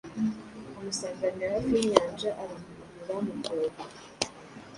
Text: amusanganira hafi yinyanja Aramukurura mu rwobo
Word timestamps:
amusanganira 0.77 1.53
hafi 1.55 1.73
yinyanja 1.77 2.29
Aramukurura 2.41 3.15
mu 3.25 3.31
rwobo 3.39 3.81